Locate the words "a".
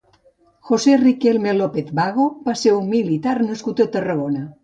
3.87-3.91